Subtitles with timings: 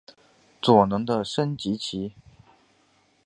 [0.63, 2.13] 左龙的升级棋。